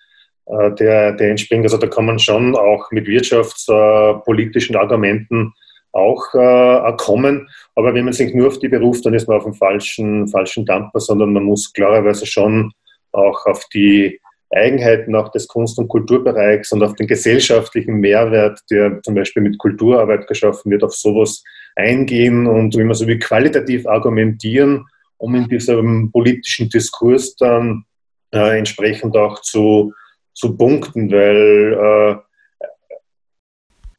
[0.47, 1.65] der, der entspringt.
[1.65, 5.53] Also da kann man schon auch mit wirtschaftspolitischen Argumenten
[5.91, 7.49] auch äh, kommen.
[7.75, 10.65] Aber wenn man sich nur auf die beruft, dann ist man auf dem falschen, falschen
[10.65, 12.71] Dampfer, sondern man muss klarerweise schon
[13.11, 14.20] auch auf die
[14.53, 19.57] Eigenheiten auch des Kunst- und Kulturbereichs und auf den gesellschaftlichen Mehrwert, der zum Beispiel mit
[19.57, 21.43] Kulturarbeit geschaffen wird, auf sowas
[21.75, 24.85] eingehen und wie man so wie qualitativ argumentieren,
[25.17, 27.85] um in diesem politischen Diskurs dann
[28.33, 29.93] äh, entsprechend auch zu,
[30.33, 32.15] zu punkten, weil äh,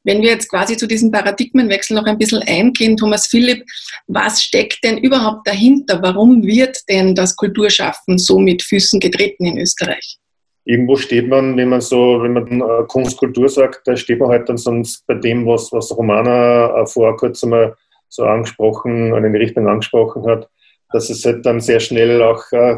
[0.05, 3.65] wenn wir jetzt quasi zu diesem Paradigmenwechsel noch ein bisschen eingehen, Thomas Philipp,
[4.09, 6.03] was steckt denn überhaupt dahinter?
[6.03, 10.19] Warum wird denn das Kulturschaffen so mit Füßen getreten in Österreich?
[10.65, 14.49] Irgendwo steht man, wenn man so, wenn man äh, Kunstkultur sagt, da steht man halt
[14.49, 17.75] dann sonst bei dem, was, was Romana äh, vor kurzem mal
[18.09, 20.49] so angesprochen, in die Richtung angesprochen hat,
[20.93, 22.77] dass es halt dann sehr schnell auch äh,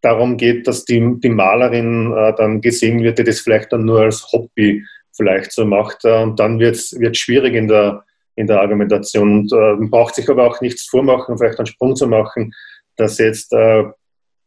[0.00, 4.00] darum geht, dass die, die Malerin äh, dann gesehen wird, die das vielleicht dann nur
[4.00, 6.04] als Hobby vielleicht so macht.
[6.04, 8.04] Und dann wird es schwierig in der,
[8.36, 9.40] in der Argumentation.
[9.40, 12.54] Und man braucht sich aber auch nichts vormachen, vielleicht einen Sprung zu machen,
[12.96, 13.52] dass jetzt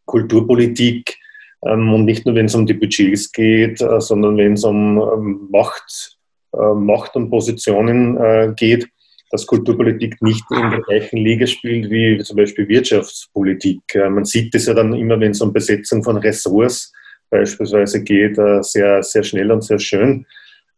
[0.05, 1.17] Kulturpolitik
[1.61, 5.47] und nicht nur, wenn es um die Budgets geht, äh, sondern wenn es um ähm,
[5.51, 6.17] Macht,
[6.53, 8.87] äh, Macht und Positionen äh, geht,
[9.29, 13.81] dass Kulturpolitik nicht in der gleichen Liga spielt wie zum Beispiel Wirtschaftspolitik.
[14.09, 16.91] man sieht das ja dann immer, wenn es um Besetzung von Ressorts
[17.29, 20.25] beispielsweise geht, sehr, sehr schnell und sehr schön.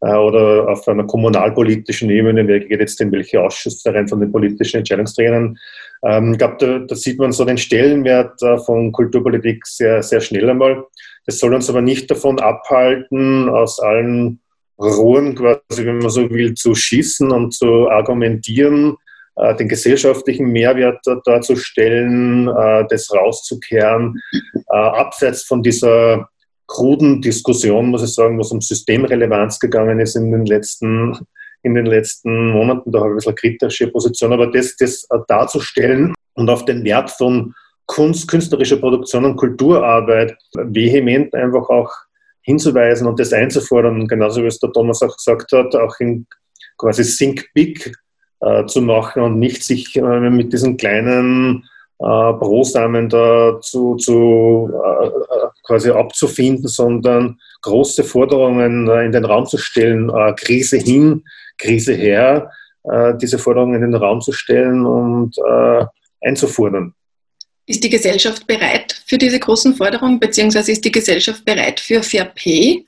[0.03, 4.31] Äh, oder auf einer kommunalpolitischen Ebene, wer geht jetzt in welche Ausschüsse rein von den
[4.31, 5.57] politischen Entscheidungsträgern.
[6.03, 10.19] Ähm, ich glaube, da, da, sieht man so den Stellenwert äh, von Kulturpolitik sehr, sehr
[10.19, 10.83] schnell einmal.
[11.25, 14.41] Das soll uns aber nicht davon abhalten, aus allen
[14.77, 18.97] Rohren quasi, wenn man so will, zu schießen und zu argumentieren,
[19.37, 22.47] äh, den gesellschaftlichen Mehrwert darzustellen,
[22.89, 24.19] das rauszukehren,
[24.67, 26.27] abseits von dieser
[26.67, 31.17] kruden Diskussion, muss ich sagen, was um Systemrelevanz gegangen ist in den letzten,
[31.62, 32.91] in den letzten Monaten.
[32.91, 37.12] Da habe ich ein bisschen kritische Position, aber das, das darzustellen und auf den Wert
[37.12, 37.54] von
[37.86, 41.91] Kunst, künstlerischer Produktion und Kulturarbeit vehement einfach auch
[42.41, 46.26] hinzuweisen und das einzufordern, genauso wie es der Thomas auch gesagt hat, auch in
[46.78, 47.93] quasi Think Big
[48.41, 51.63] äh, zu machen und nicht sich äh, mit diesen kleinen
[51.99, 55.10] äh, Brosamen da zu, zu äh,
[55.63, 61.23] quasi abzufinden, sondern große Forderungen äh, in den Raum zu stellen, äh, Krise hin,
[61.58, 62.52] Krise her,
[62.84, 65.36] äh, diese Forderungen in den Raum zu stellen und
[66.21, 66.93] einzufordern.
[67.65, 72.26] Ist die Gesellschaft bereit für diese großen Forderungen, beziehungsweise ist die Gesellschaft bereit für Fair
[72.26, 72.86] Pay?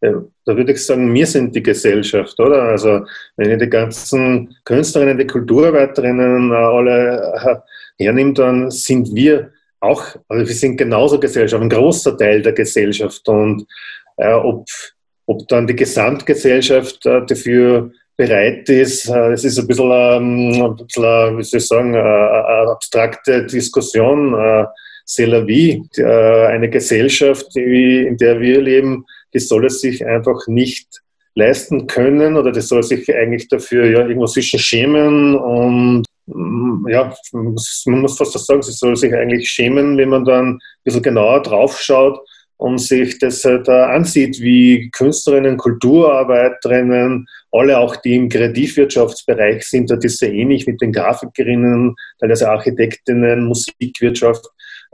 [0.00, 2.62] Da würde ich sagen, wir sind die Gesellschaft, oder?
[2.62, 3.06] Also,
[3.36, 7.62] wenn ich die ganzen Künstlerinnen, die Kulturarbeiterinnen alle
[7.98, 13.28] hernimmt, dann sind wir auch, also wir sind genauso Gesellschaft, ein großer Teil der Gesellschaft.
[13.28, 13.66] Und
[14.16, 14.66] äh, ob,
[15.26, 20.76] ob dann die Gesamtgesellschaft äh, dafür bereit ist, äh, es ist ein bisschen, ähm, ein
[20.76, 24.34] bisschen wie soll ich sagen, eine abstrakte Diskussion.
[24.34, 24.66] Äh,
[25.04, 25.82] C'est la vie.
[25.96, 31.02] Äh, eine Gesellschaft, in der wir leben, die soll es sich einfach nicht
[31.34, 36.04] leisten können oder die soll sich eigentlich dafür ja, irgendwo zwischen schämen und
[36.88, 41.02] ja, man muss fast sagen, sie soll sich eigentlich schämen, wenn man dann ein bisschen
[41.02, 42.20] genauer drauf schaut
[42.56, 50.04] und sich das halt ansieht, wie Künstlerinnen, Kulturarbeiterinnen, alle auch, die im Kreativwirtschaftsbereich sind, das
[50.04, 54.46] ist sehr ähnlich mit den Grafikerinnen, teilweise Architektinnen, Musikwirtschaft,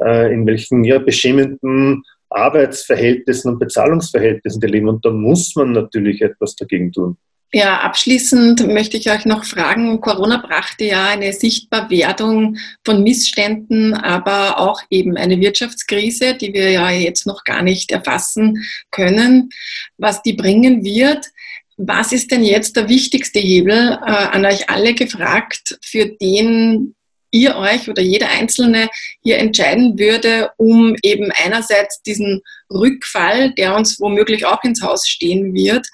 [0.02, 4.88] äh, in welchen ja, beschämenden Arbeitsverhältnissen und Bezahlungsverhältnissen die leben.
[4.88, 7.16] Und da muss man natürlich etwas dagegen tun.
[7.50, 14.58] Ja, abschließend möchte ich euch noch fragen, Corona brachte ja eine Sichtbarwerdung von Missständen, aber
[14.58, 19.48] auch eben eine Wirtschaftskrise, die wir ja jetzt noch gar nicht erfassen können,
[19.96, 21.24] was die bringen wird.
[21.78, 26.96] Was ist denn jetzt der wichtigste Hebel äh, an euch alle gefragt, für den
[27.30, 28.88] ihr euch oder jeder Einzelne
[29.22, 35.54] hier entscheiden würde, um eben einerseits diesen Rückfall, der uns womöglich auch ins Haus stehen
[35.54, 35.86] wird,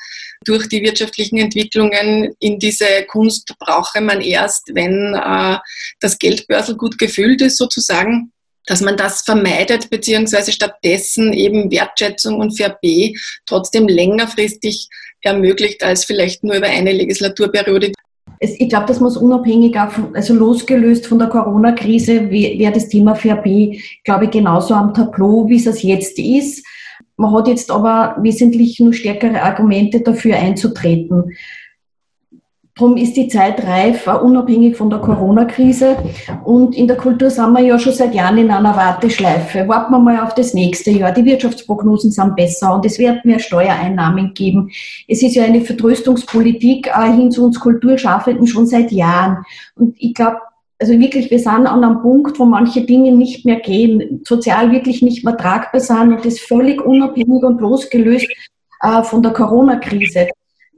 [0.45, 5.59] durch die wirtschaftlichen Entwicklungen in diese Kunst brauche man erst, wenn äh,
[6.01, 8.33] das Geldbörsel gut gefüllt ist sozusagen,
[8.67, 13.15] dass man das vermeidet, beziehungsweise stattdessen eben Wertschätzung und Fair B
[13.47, 14.89] trotzdem längerfristig
[15.21, 17.93] ermöglicht als vielleicht nur über eine Legislaturperiode.
[18.41, 23.81] Ich glaube, das muss unabhängig, also losgelöst von der Corona-Krise, wäre das Thema Fair B,
[24.03, 26.65] glaube ich, genauso am Tableau, wie es jetzt ist.
[27.17, 31.33] Man hat jetzt aber wesentlich nur stärkere Argumente dafür einzutreten.
[32.77, 35.97] Darum ist die Zeit reif, unabhängig von der Corona-Krise.
[36.43, 39.69] Und in der Kultur sind wir ja schon seit Jahren in einer Warteschleife.
[39.69, 41.13] Warten wir mal auf das nächste Jahr.
[41.13, 44.73] Die Wirtschaftsprognosen sind besser und es wird mehr Steuereinnahmen geben.
[45.07, 49.45] Es ist ja eine Vertröstungspolitik hin zu uns Kulturschaffenden schon seit Jahren.
[49.77, 50.39] Und ich glaube,
[50.85, 55.01] also wirklich, wir sind an einem Punkt, wo manche Dinge nicht mehr gehen, sozial wirklich
[55.01, 58.29] nicht mehr tragbar sind und das völlig unabhängig und losgelöst
[58.83, 60.29] äh, von der Corona-Krise.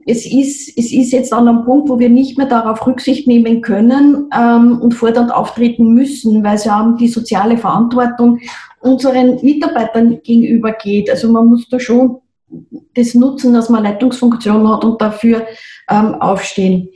[0.05, 3.61] es ist, es ist jetzt an einem Punkt, wo wir nicht mehr darauf Rücksicht nehmen
[3.61, 8.39] können ähm, und fordernd auftreten müssen, weil sie haben die soziale Verantwortung
[8.79, 11.09] unseren Mitarbeitern gegenüber geht.
[11.09, 12.21] Also man muss da schon
[12.95, 15.45] das nutzen, dass man Leitungsfunktion hat und dafür
[15.89, 16.87] ähm, aufstehen.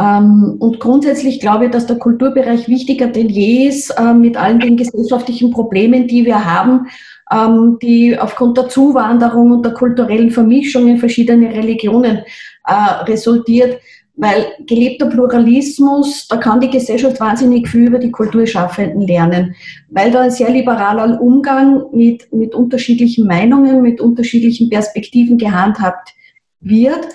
[0.00, 4.58] Ähm, und grundsätzlich glaube ich, dass der Kulturbereich wichtiger denn je ist, äh, mit allen
[4.58, 6.88] den gesellschaftlichen Problemen, die wir haben,
[7.30, 12.22] ähm, die aufgrund der Zuwanderung und der kulturellen Vermischung in verschiedene Religionen
[12.66, 13.80] äh, resultiert.
[14.16, 19.56] Weil gelebter Pluralismus, da kann die Gesellschaft wahnsinnig viel über die Kulturschaffenden lernen,
[19.88, 26.14] weil da ein sehr liberaler Umgang mit, mit unterschiedlichen Meinungen, mit unterschiedlichen Perspektiven gehandhabt
[26.60, 27.08] wird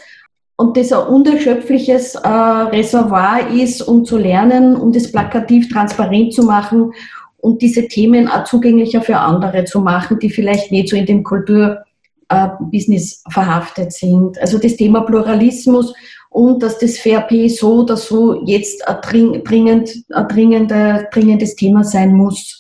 [0.60, 6.44] und das ein unerschöpfliches äh, Reservoir ist, um zu lernen, um das plakativ transparent zu
[6.44, 6.92] machen
[7.38, 11.24] und diese Themen auch zugänglicher für andere zu machen, die vielleicht nicht so in dem
[11.24, 14.38] Kulturbusiness äh, verhaftet sind.
[14.42, 15.94] Also das Thema Pluralismus
[16.30, 22.14] und dass das VRP so oder so jetzt ein, dringend, ein dringende, dringendes Thema sein
[22.14, 22.59] muss.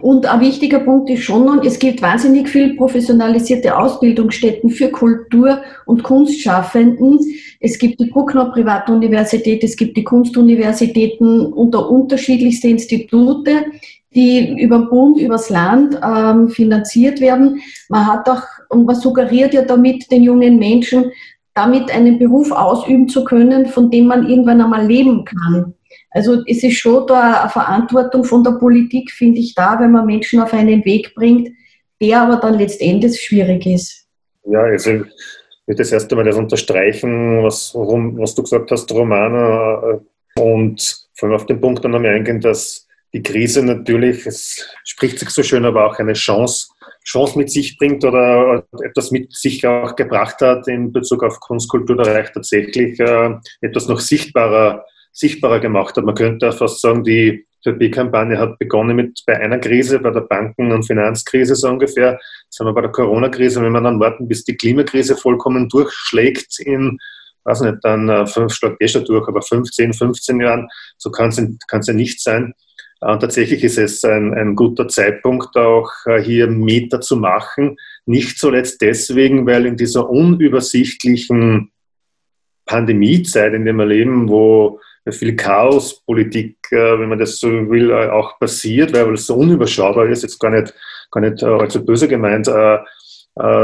[0.00, 6.02] Und ein wichtiger Punkt ist schon, es gibt wahnsinnig viel professionalisierte Ausbildungsstätten für Kultur- und
[6.02, 7.20] Kunstschaffenden.
[7.60, 13.64] Es gibt die Bruckner Privatuniversität, es gibt die Kunstuniversitäten da unterschiedlichste Institute,
[14.14, 17.60] die über den Bund, übers Land ähm, finanziert werden.
[17.88, 21.12] Man hat auch, und man suggeriert ja damit den jungen Menschen,
[21.54, 25.75] damit einen Beruf ausüben zu können, von dem man irgendwann einmal leben kann.
[26.16, 30.06] Also es ist schon da eine Verantwortung von der Politik, finde ich, da, wenn man
[30.06, 31.50] Menschen auf einen Weg bringt,
[32.00, 34.06] der aber dann letztendlich schwierig ist.
[34.44, 35.02] Ja, also ich
[35.66, 40.00] würde das erste Mal das unterstreichen, was, was du gesagt hast, Romana,
[40.38, 45.18] und vor allem auf den Punkt dann nochmal eingehen, dass die Krise natürlich, es spricht
[45.18, 46.68] sich so schön, aber auch eine Chance,
[47.04, 51.96] Chance mit sich bringt oder etwas mit sich auch gebracht hat in Bezug auf Kunstkultur,
[51.96, 54.82] da reicht tatsächlich äh, etwas noch sichtbarer
[55.16, 56.04] sichtbarer gemacht hat.
[56.04, 60.72] Man könnte fast sagen, die VP-Kampagne hat begonnen mit bei einer Krise, bei der Banken-
[60.72, 62.20] und Finanzkrise so ungefähr.
[62.44, 66.60] Jetzt haben wir bei der Corona-Krise, wenn wir dann warten, bis die Klimakrise vollkommen durchschlägt
[66.60, 66.98] in,
[67.44, 71.30] weiß nicht, dann äh, fünf schlägt eh schon durch, aber 15, 15 Jahren, so kann
[71.30, 72.52] es ja nicht sein.
[73.00, 77.78] Äh, und tatsächlich ist es ein, ein guter Zeitpunkt, auch äh, hier Meter zu machen.
[78.04, 81.72] Nicht zuletzt deswegen, weil in dieser unübersichtlichen
[82.66, 84.80] Pandemiezeit, in der wir leben, wo
[85.12, 90.06] viel Chaospolitik, äh, wenn man das so will, äh, auch passiert, weil es so unüberschaubar
[90.08, 90.74] ist, jetzt gar nicht,
[91.10, 92.50] gar nicht äh, allzu böse gemeint,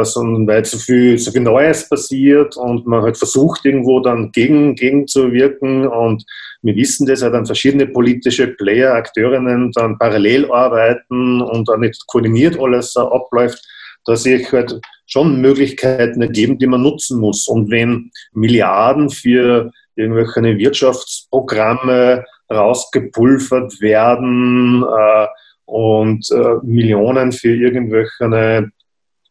[0.02, 4.74] sondern weil so viel, so viel Neues passiert und man halt versucht, irgendwo dann gegen,
[4.74, 6.22] gegen zu wirken und
[6.60, 12.06] wir wissen das, ja dann verschiedene politische Player, Akteurinnen dann parallel arbeiten und dann nicht
[12.06, 13.66] koordiniert alles abläuft,
[14.04, 17.48] da sehe ich halt schon Möglichkeiten ergeben, die man nutzen muss.
[17.48, 25.26] Und wenn Milliarden für irgendwelche Wirtschaftsprogramme rausgepulvert werden äh,
[25.64, 28.70] und äh, Millionen für irgendwelche,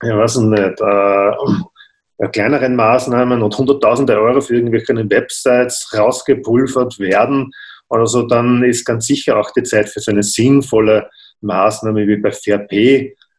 [0.03, 7.51] ich weiß nicht, äh, kleineren Maßnahmen und Hunderttausende Euro für irgendwelche Websites rausgepulvert werden.
[7.89, 11.09] Also dann ist ganz sicher auch die Zeit für so eine sinnvolle
[11.41, 12.59] Maßnahme wie bei Fair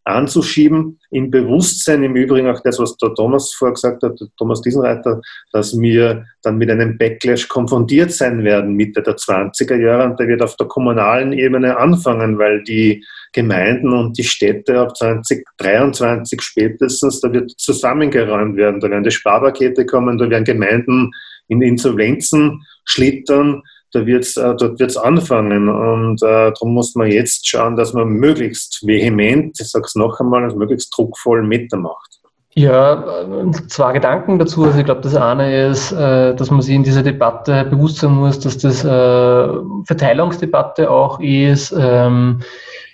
[0.05, 5.21] anzuschieben, im Bewusstsein, im Übrigen auch das, was der Thomas vorher gesagt hat, Thomas Diesenreiter,
[5.53, 10.29] dass wir dann mit einem Backlash konfrontiert sein werden Mitte der 20er Jahre und der
[10.29, 17.21] wird auf der kommunalen Ebene anfangen, weil die Gemeinden und die Städte ab 2023 spätestens,
[17.21, 21.11] da wird zusammengeräumt werden, da werden die Sparpakete kommen, da werden Gemeinden
[21.49, 23.62] in Insolvenzen schlittern,
[23.93, 25.69] da wird's, äh, dort wird es anfangen.
[25.69, 30.19] Und äh, darum muss man jetzt schauen, dass man möglichst vehement, ich sage es noch
[30.21, 32.21] einmal, also möglichst druckvoll mitmacht.
[32.55, 33.25] Ja,
[33.69, 34.65] zwei Gedanken dazu.
[34.65, 38.13] Also ich glaube, das eine ist, äh, dass man sich in dieser Debatte bewusst sein
[38.13, 39.49] muss, dass das äh,
[39.87, 42.41] Verteilungsdebatte auch ist, ähm,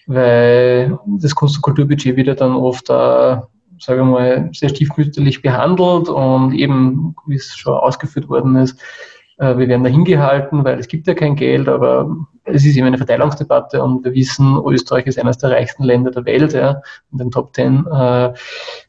[0.06, 3.42] weil das Kunst- und Kulturbudget wieder dann oft, sage
[3.88, 8.80] ich mal, sehr stiefmütterlich behandelt und eben, wie es schon ausgeführt worden ist,
[9.38, 12.96] wir werden da hingehalten, weil es gibt ja kein Geld, aber es ist eben eine
[12.96, 16.80] Verteilungsdebatte und wir wissen, Österreich ist eines der reichsten Länder der Welt, ja,
[17.12, 17.86] in den Top Ten.
[17.86, 18.32] Äh,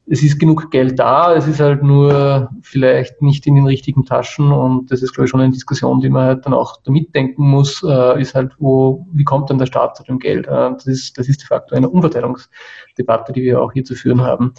[0.07, 4.51] es ist genug Geld da, es ist halt nur vielleicht nicht in den richtigen Taschen
[4.51, 7.43] und das ist, glaube ich, schon eine Diskussion, die man halt dann auch da mitdenken
[7.43, 10.47] muss, äh, ist halt, wo, wie kommt dann der Staat zu dem Geld?
[10.47, 14.53] Das ist, das ist de facto eine Umverteilungsdebatte, die wir auch hier zu führen haben.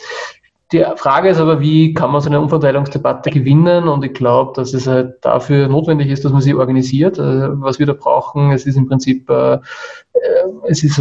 [0.73, 3.89] Die Frage ist aber, wie kann man so eine Umverteilungsdebatte gewinnen?
[3.89, 7.19] Und ich glaube, dass es halt dafür notwendig ist, dass man sie organisiert.
[7.19, 9.59] Äh, was wir da brauchen, es ist im Prinzip, äh, äh,
[10.69, 11.01] es ist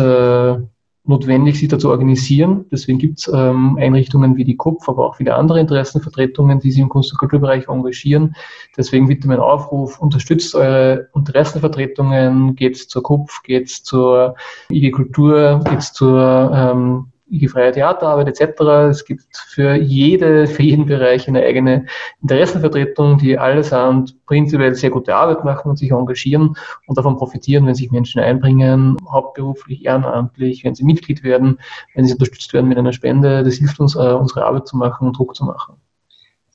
[1.10, 2.66] notwendig, sich da zu organisieren.
[2.72, 6.82] Deswegen gibt es ähm, Einrichtungen wie die KUPF, aber auch viele andere Interessenvertretungen, die sich
[6.82, 8.36] im Kunst- und Kulturbereich engagieren.
[8.78, 14.36] Deswegen bitte mein Aufruf, unterstützt eure Interessenvertretungen, geht zur KUPF, geht zur
[14.72, 18.62] IG Kultur, geht zur ähm, IG Freie Theaterarbeit etc.
[18.90, 21.86] Es gibt für jede, für jeden Bereich eine eigene
[22.22, 26.56] Interessenvertretung, die allesamt prinzipiell sehr gute Arbeit machen und sich engagieren
[26.88, 31.60] und davon profitieren, wenn sich Menschen einbringen, hauptberuflich, ehrenamtlich, wenn sie Mitglied werden,
[31.96, 33.44] wenn sie unterstützt werden mit einer Spende.
[33.44, 35.76] Das hilft uns, äh, unsere Arbeit zu machen und Druck zu machen.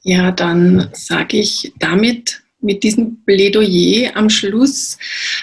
[0.03, 4.99] Ja, dann sage ich damit mit diesem Plädoyer am Schluss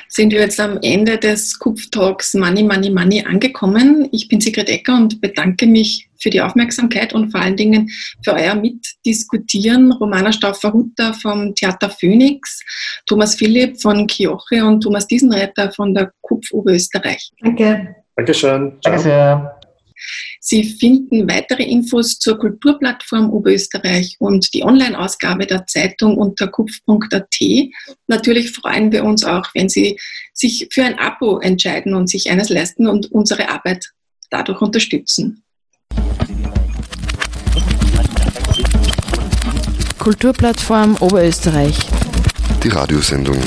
[0.07, 4.09] sind wir jetzt am Ende des Kupf-Talks Money, Money, Money angekommen.
[4.11, 7.89] Ich bin Sigrid Ecker und bedanke mich für die Aufmerksamkeit und vor allen Dingen
[8.23, 9.91] für euer Mitdiskutieren.
[9.93, 12.63] Romana Stauffer-Hutter vom Theater Phoenix,
[13.05, 17.31] Thomas Philipp von Kioche und Thomas Diesenreiter von der Kupf Oberösterreich.
[17.39, 17.95] Danke.
[18.15, 18.77] Dankeschön.
[18.83, 19.60] Danke sehr.
[20.43, 27.37] Sie finden weitere Infos zur Kulturplattform Oberösterreich und die Online-Ausgabe der Zeitung unter kupf.at.
[28.07, 29.99] Natürlich freuen wir uns auch, wenn Sie
[30.33, 33.91] sich für ein Abo entscheiden und sich eines leisten und unsere Arbeit
[34.31, 35.43] dadurch unterstützen.
[39.99, 41.77] Kulturplattform Oberösterreich.
[42.63, 43.37] Die Radiosendung.